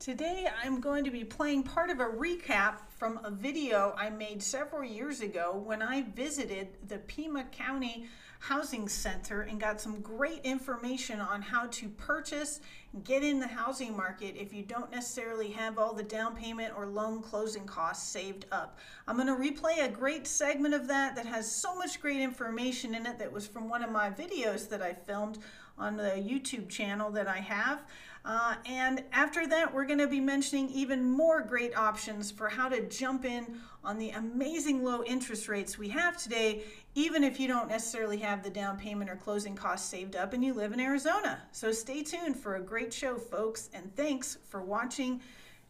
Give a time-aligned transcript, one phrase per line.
[0.00, 4.42] Today I'm going to be playing part of a recap from a video I made
[4.42, 8.06] several years ago when I visited the Pima County
[8.38, 12.60] Housing Center and got some great information on how to purchase
[12.94, 16.72] and get in the housing market if you don't necessarily have all the down payment
[16.74, 18.78] or loan closing costs saved up.
[19.06, 22.94] I'm going to replay a great segment of that that has so much great information
[22.94, 25.40] in it that was from one of my videos that I filmed
[25.76, 27.82] on the YouTube channel that I have.
[28.24, 32.68] Uh, and after that, we're going to be mentioning even more great options for how
[32.68, 36.62] to jump in on the amazing low interest rates we have today,
[36.94, 40.44] even if you don't necessarily have the down payment or closing costs saved up and
[40.44, 41.40] you live in Arizona.
[41.52, 45.20] So stay tuned for a great show, folks, and thanks for watching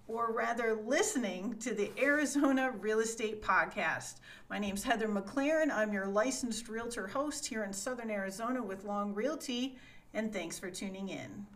[0.09, 4.17] or rather listening to the Arizona Real Estate Podcast.
[4.49, 5.71] My name is Heather McLaren.
[5.71, 9.77] I'm your licensed realtor host here in Southern Arizona with Long Realty,
[10.13, 11.47] and thanks for tuning in.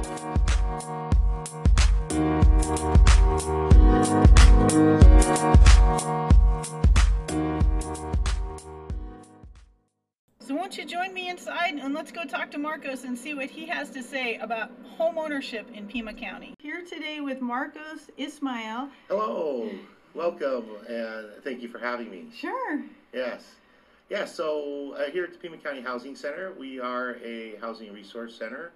[0.00, 0.06] So
[10.54, 13.66] won't you join me inside and let's go talk to Marcos and see what he
[13.66, 16.54] has to say about home ownership in Pima County.
[16.58, 18.88] Here today with Marcos Ismail.
[19.08, 19.70] Hello,
[20.14, 22.28] welcome, and thank you for having me.
[22.34, 22.80] Sure.
[23.12, 23.44] Yes.
[24.08, 28.34] Yeah, so uh, here at the Pima County Housing Center, we are a housing resource
[28.34, 28.72] center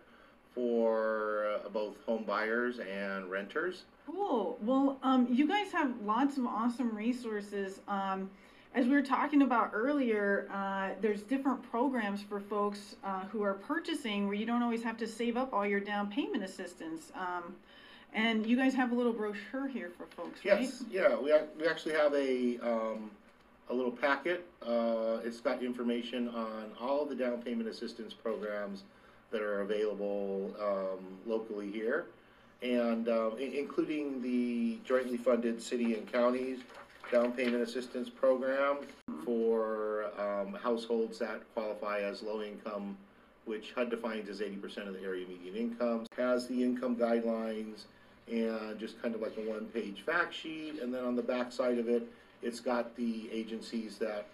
[0.54, 3.82] for uh, both home buyers and renters.
[4.06, 4.58] Cool.
[4.62, 7.80] Well, um, you guys have lots of awesome resources.
[7.88, 8.30] Um,
[8.74, 13.54] as we were talking about earlier, uh, there's different programs for folks uh, who are
[13.54, 17.12] purchasing where you don't always have to save up all your down payment assistance.
[17.14, 17.54] Um,
[18.12, 20.60] and you guys have a little brochure here for folks, right?
[20.60, 23.10] Yes, yeah, we, we actually have a, um,
[23.70, 24.46] a little packet.
[24.62, 28.84] Uh, it's got information on all the down payment assistance programs
[29.30, 32.06] that are available um, locally here,
[32.62, 36.60] and um, including the jointly funded city and counties
[37.12, 38.78] down payment assistance program
[39.24, 42.96] for um, households that qualify as low income,
[43.44, 47.84] which HUD defines as 80% of the area median income, has the income guidelines
[48.30, 50.80] and just kind of like a one page fact sheet.
[50.82, 52.08] And then on the back side of it,
[52.42, 54.26] it's got the agencies that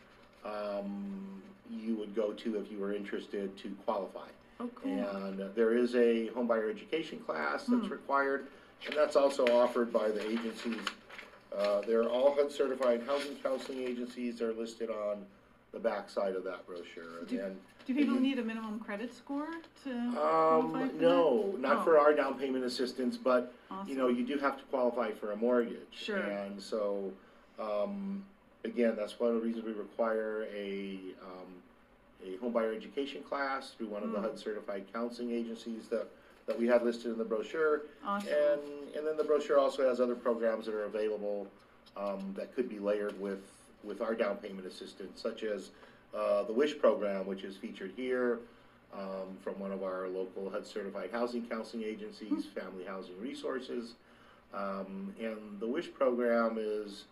[0.45, 4.29] um, you would go to if you were interested to qualify.
[4.61, 4.93] Oh, cool.
[4.93, 7.89] And uh, there is a homebuyer education class that's Hmm.
[7.89, 8.47] required,
[8.87, 10.77] and that's also offered by the agencies.
[11.57, 15.25] Uh, they're all HUD certified housing counseling agencies, they're listed on
[15.73, 17.25] the back side of that brochure.
[17.27, 19.49] Do- And Do people need a minimum credit score
[19.85, 21.61] to qualify um, no, that?
[21.61, 23.53] not Oh, for our down payment assistance, but,
[23.87, 24.17] you know, awesome.
[24.17, 25.79] you do have to qualify for a mortgage.
[25.93, 26.19] Sure.
[26.19, 27.11] And so,
[27.59, 28.23] um,
[28.65, 31.49] again, that's one of the reasons we require a, um,
[32.25, 34.21] a homebuyer education class through one of the.
[34.21, 36.07] HUD certified counseling agencies that,
[36.47, 37.83] that we had listed in the brochure.
[38.05, 38.29] Awesome.
[38.29, 41.47] And, and then the brochure also has other programs that are available,
[41.97, 43.41] um, that could be layered with,
[43.83, 45.71] with our down payment assistance, such as,
[46.15, 48.41] uh, the WISH program, which is featured here,
[48.93, 53.95] um, from one of our local HUD certified housing counseling agencies, Family Housing Resources.
[54.53, 57.05] Um, and the WISH program is,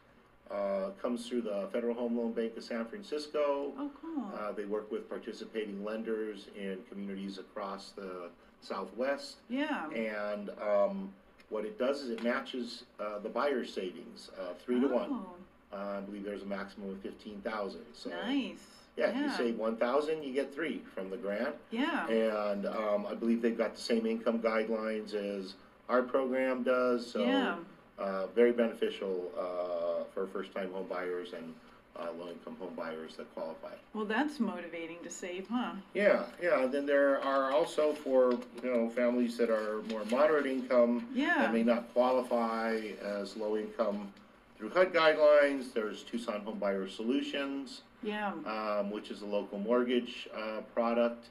[0.50, 3.72] uh, comes through the Federal Home Loan Bank of San Francisco.
[3.78, 4.25] Oh, cool.
[4.38, 8.31] Uh, they work with participating lenders in communities across the
[8.62, 9.36] Southwest.
[9.48, 9.88] yeah.
[9.91, 11.12] And um,
[11.50, 15.09] what it does is it matches uh, the buyer's savings uh, three to one.
[15.10, 15.34] Oh,
[15.72, 17.84] Uh, I believe there's a maximum of fifteen thousand.
[17.92, 18.59] So Nice.
[18.97, 21.54] yeah, if you save one thousand, you get three from the grant.
[21.70, 22.06] Yeah.
[22.09, 25.54] And um, I believe they've got the same income guidelines as
[25.88, 27.06] our program does.
[27.10, 27.56] So Yeah.
[27.98, 31.54] Uh, very beneficial uh, for first-time home buyers and
[31.97, 33.72] uh, low-income home buyers that qualify.
[33.92, 35.72] Well, that's motivating to save, huh?
[35.94, 36.66] Yeah, yeah.
[36.66, 38.32] Then there are also for
[38.62, 41.38] you know families that are more moderate income Yeah.
[41.38, 44.12] that may not qualify as low income
[44.56, 45.72] through HUD guidelines.
[45.72, 48.32] There's Tucson Home Buyer Solutions, Yeah.
[48.47, 51.26] um, which is a local mortgage uh, product,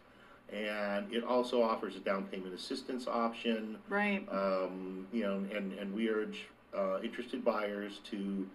[0.52, 3.78] and it also offers a down payment assistance option.
[3.88, 4.28] Right.
[4.30, 8.48] Um, you know, and and we urge uh, interested buyers to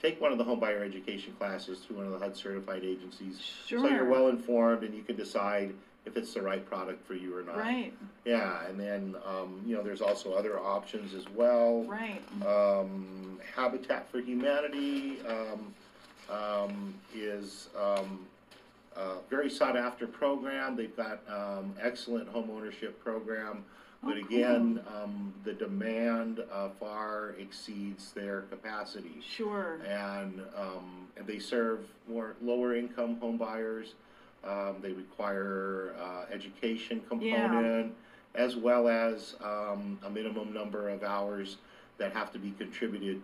[0.00, 3.40] take one of the home buyer education classes through one of the HUD certified agencies.
[3.66, 3.80] Sure.
[3.80, 5.74] So you're well informed and you can decide
[6.06, 7.58] if it's the right product for you or not.
[7.58, 7.92] Right.
[8.24, 11.82] Yeah, and then, um, you know, there's also other options as well.
[11.82, 12.22] Right.
[12.46, 15.74] Um, Habitat for Humanity, um,
[16.34, 18.26] um, is, um,
[18.96, 20.76] a very sought after program.
[20.76, 23.64] They've got, um, excellent home ownership program.
[24.02, 29.20] But Oh, again, um, the demand, uh, far exceeds their capacity.
[29.26, 29.80] Sure.
[29.86, 33.94] And, um, and they serve more lower income home buyers.
[34.44, 37.92] Um, they require, uh, education component.
[38.34, 41.56] as well as um, a minimum number of hours
[41.96, 43.20] that have to be contributed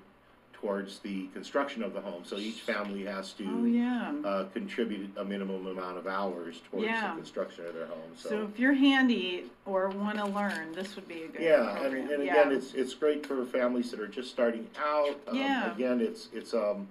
[0.60, 2.22] towards the construction of the home.
[2.24, 4.12] So each family has to Oh, yeah.
[4.24, 7.10] uh, contribute a minimum amount of hours towards Yeah.
[7.10, 7.98] the construction of their home.
[8.16, 11.70] So, So if you're handy or want to learn, this would be a good yeah,
[11.70, 12.10] and, program.
[12.10, 15.16] and again, it's it's great for families that are just starting out.
[15.28, 15.72] Um, Yeah.
[15.74, 16.86] Again, it's it's um,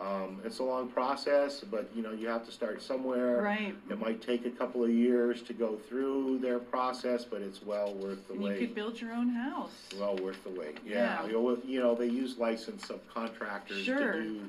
[0.00, 3.42] um, it's a long process, but you know you have to start somewhere.
[3.42, 3.74] right.
[3.90, 7.92] It might take a couple of years to go through their process, but it's well
[7.94, 8.58] worth the And you wait.
[8.60, 9.70] could build your own house.
[9.98, 11.20] Well worth the wait, yeah.
[11.22, 11.26] Yeah.
[11.26, 14.12] You know, you know, they use licensed subcontractors Sure.
[14.14, 14.40] to do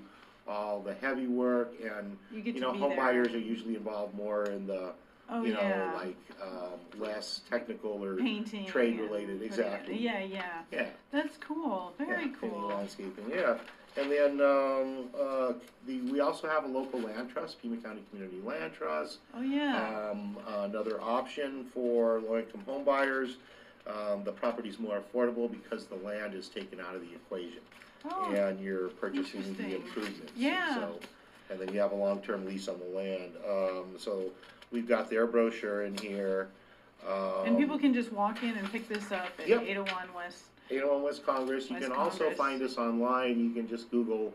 [0.47, 2.97] all the heavy work and, You get you to know, be home there.
[2.97, 4.93] buyers are usually involved more in the,
[5.29, 5.93] oh you know, yeah.
[5.95, 8.65] like, um, less technical or painting.
[8.65, 9.97] trade and related, putting it- exactly.
[9.99, 10.61] Yeah, yeah.
[10.71, 10.87] Yeah.
[11.11, 11.93] That's cool.
[11.99, 12.67] yeah, Very painting, cool.
[12.69, 13.57] Landscaping, yeah.
[13.97, 15.53] And then, um, uh,
[15.85, 19.17] the, we also have a local land trust, Pima County Community Land Trust.
[19.35, 20.09] Oh yeah.
[20.11, 23.35] Um, another option for low-income home buyers,
[23.87, 27.59] um, the property's more affordable because the land is taken out of the equation.
[28.09, 29.71] oh, And you're purchasing the interesting.
[29.73, 30.19] improvements.
[30.31, 30.75] and Yeah.
[30.75, 30.99] so-
[31.49, 34.31] And then you have a long-term lease on the land, um, so
[34.71, 36.47] we've got their brochure in here.
[37.45, 39.63] And people Um, can just walk in and pick this up at Yep.
[39.63, 40.45] 801 West.
[40.69, 42.37] 801 West Congress, you West can also Congress.
[42.37, 44.33] find us online, you can just Google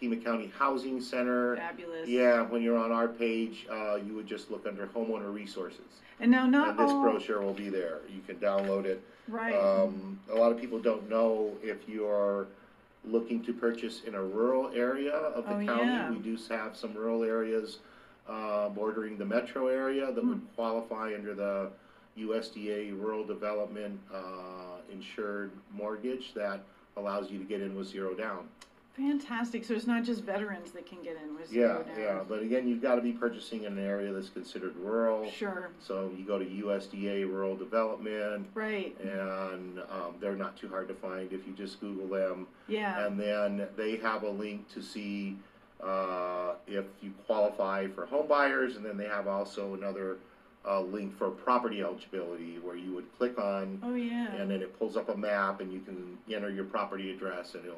[0.00, 1.56] Pima County Housing Center.
[1.56, 2.08] Fabulous.
[2.08, 5.80] Yeah, when you're on our page, uh, you would just look under homeowner resources.
[6.20, 9.02] And now not And this all brochure will be there, you can download it.
[9.28, 9.54] right.
[9.54, 12.46] Um, a lot of people don't know if you're
[13.06, 15.86] looking to purchase in a rural area of the Oh, county.
[15.86, 16.10] yeah.
[16.10, 17.78] We do have some rural areas,
[18.28, 20.46] uh, bordering the metro area that would Hmm.
[20.54, 21.70] qualify under the
[22.18, 24.18] USDA Rural Development, uh,
[24.92, 26.60] insured mortgage that
[26.96, 28.48] allows you to get in with zero down.
[28.96, 29.64] Fantastic.
[29.64, 32.26] So it's not just veterans that can get in with Yeah, zero yeah, down.
[32.28, 35.28] but again, you've gotta be purchasing in an area that's considered rural.
[35.32, 35.70] Sure.
[35.80, 38.96] So you go to USDA Rural Development, Right.
[39.00, 42.46] and um, they're not too hard to find if you just Google them.
[42.68, 43.04] Yeah.
[43.04, 45.36] And then they have a link to see
[45.82, 50.18] uh, if you qualify for home buyers, and then they have also another
[50.66, 54.34] uh, link for property eligibility where you would click on, oh yeah.
[54.34, 57.64] and then it pulls up a map, and you can enter your property address, and
[57.64, 57.76] it'll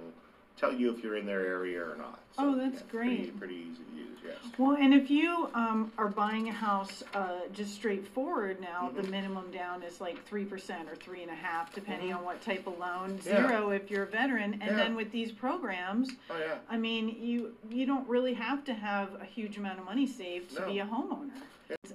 [0.57, 2.21] tell you if you're in their area or not.
[2.39, 3.39] Oh, that's yeah, pretty- great.
[3.39, 4.37] Pretty easy to use, yes.
[4.57, 9.11] Well, and if you um, are buying a house uh, just straightforward now, the Mhm.
[9.11, 12.19] minimum down is like three percent or three and a half, depending Mhm.
[12.19, 13.19] on what type of loan.
[13.25, 13.49] Yeah.
[13.49, 14.77] Zero if you're a veteran, and Yeah.
[14.77, 16.55] then with these programs, Oh, yeah.
[16.71, 20.55] I mean, you you don't really have to have a huge amount of money saved
[20.55, 20.67] to No.
[20.69, 21.33] be a homeowner.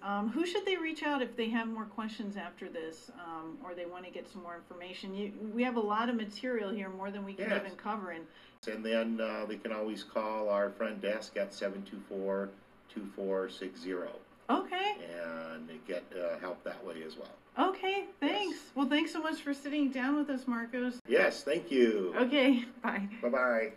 [0.01, 3.75] Um, who should they reach out if they have more questions after this, um, or
[3.75, 5.13] they want to get some more information?
[5.13, 7.62] You, we have a lot of material here, more than we can Yes.
[7.65, 8.12] even cover.
[8.12, 8.25] And
[8.68, 12.50] And then uh, they can always call our front desk at 724
[12.94, 13.94] 2460
[14.50, 17.69] okay, and get uh, help that way as well.
[17.69, 18.57] okay, thanks.
[18.75, 21.00] Well, thanks so much for sitting down with us, Marcos.
[21.07, 22.13] Yes, thank you.
[22.17, 23.07] Okay, bye.
[23.21, 23.71] Bye bye.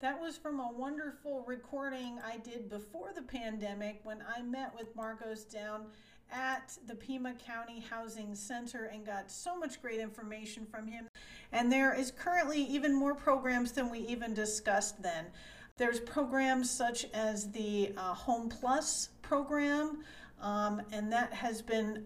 [0.00, 4.94] That was from a wonderful recording I did before the pandemic when I met with
[4.94, 5.86] Marcos down
[6.30, 11.08] at the Pima County Housing Center and got so much great information from him.
[11.50, 15.26] And there is currently even more programs than we even discussed then.
[15.78, 20.04] There's programs such as the uh, Home Plus program,
[20.40, 22.04] um, and that has been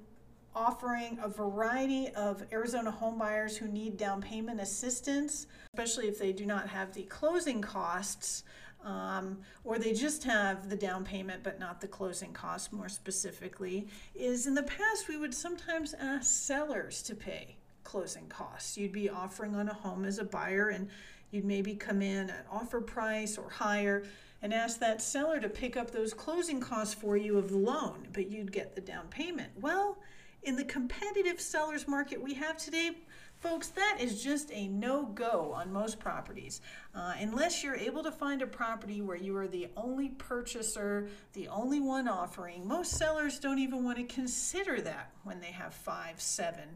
[0.55, 6.47] offering a variety of Arizona homebuyers who need down payment assistance, especially if they do
[6.47, 8.45] not have the closing costs.
[8.85, 13.87] Um, or they just have the down payment but not the closing costs more specifically
[14.13, 17.55] is in the past we would sometimes ask sellers to pay
[17.85, 20.89] closing costs you'd be offering on a home as a buyer and
[21.31, 24.03] you'd maybe come in at offer price or higher
[24.43, 28.09] and ask that seller to pick up those closing costs for you of the loan
[28.13, 29.97] but you'd get the down payment well
[30.43, 32.91] in the competitive sellers market we have today,
[33.39, 36.61] folks, that is just a no go on most properties.
[36.95, 41.49] Uh, unless you're able to find a property where you are the only purchaser, the
[41.49, 46.21] only one offering, most sellers don't even want to consider that when they have five,
[46.21, 46.69] seven,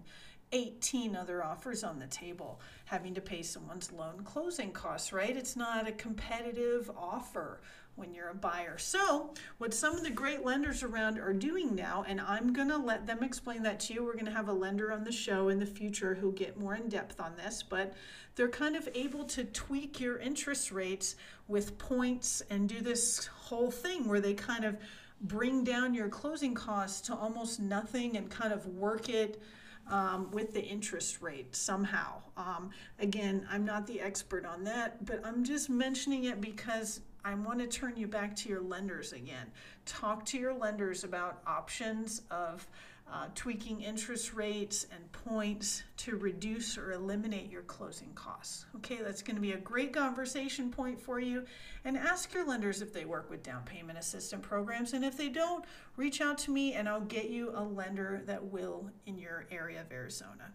[0.52, 5.36] 18 other offers on the table, having to pay someone's loan closing costs, right?
[5.36, 7.60] It's not a competitive offer
[7.96, 8.78] when you're a buyer.
[8.78, 12.76] So, what some of the great lenders around are doing now, and I'm going to
[12.76, 14.04] let them explain that to you.
[14.04, 16.74] We're going to have a lender on the show in the future who'll get more
[16.74, 17.94] in depth on this, but
[18.36, 21.16] they're kind of able to tweak your interest rates
[21.48, 24.76] with points and do this whole thing where they kind of
[25.22, 29.40] bring down your closing costs to almost nothing and kind of work it
[29.88, 32.20] um, with the interest rate somehow.
[32.36, 37.34] Um, again, I'm not the expert on that, but I'm just mentioning it because I
[37.34, 39.50] want to turn you back to your lenders again.
[39.84, 42.68] Talk to your lenders about options of
[43.12, 48.66] uh, tweaking interest rates and points to reduce or eliminate your closing costs.
[48.76, 51.44] Okay, that's going to be a great conversation point for you.
[51.84, 54.92] And ask your lenders if they work with down payment assistance programs.
[54.92, 55.64] And if they don't,
[55.96, 59.80] reach out to me and I'll get you a lender that will in your area
[59.80, 60.52] of Arizona.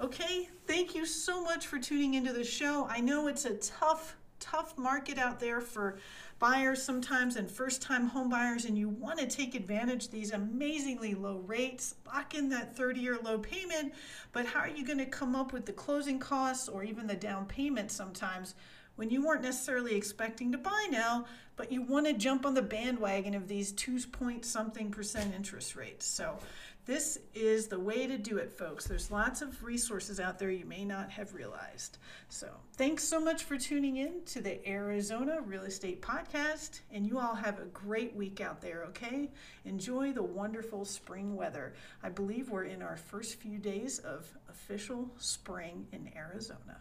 [0.00, 2.86] Okay, thank you so much for tuning into the show.
[2.90, 5.98] I know it's a tough, tough market out there for
[6.38, 11.14] buyers sometimes and first time home buyers and you want to take advantage these amazingly
[11.14, 13.94] low rates lock in that 30 year low payment
[14.32, 17.14] but how are you going to come up with the closing costs or even the
[17.14, 18.54] down payment sometimes
[18.96, 21.24] when you weren't necessarily expecting to buy now
[21.56, 25.76] but you want to jump on the bandwagon of these 2 point something percent interest
[25.76, 26.38] rates so
[26.86, 28.86] this is the way to do it, folks.
[28.86, 31.98] There's lots of resources out there you may not have realized.
[32.28, 36.82] So, thanks so much for tuning in to the Arizona Real Estate Podcast.
[36.92, 39.30] And you all have a great week out there, okay?
[39.64, 41.74] Enjoy the wonderful spring weather.
[42.04, 46.78] I believe we're in our first few days of official spring in Arizona.